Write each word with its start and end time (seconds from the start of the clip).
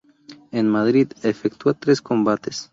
En 0.51 0.67
Madrid, 0.67 1.09
efectúa 1.21 1.75
tres 1.75 2.01
combates. 2.01 2.69